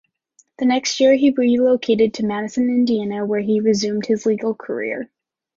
The 0.57 0.65
next 0.65 0.99
year, 0.99 1.13
he 1.13 1.29
relocated 1.29 2.15
to 2.15 2.25
Madison, 2.25 2.69
Indiana, 2.69 3.23
where 3.23 3.41
he 3.41 3.59
resumed 3.59 4.07
his 4.07 4.25
legal 4.25 4.55
career. 4.55 5.11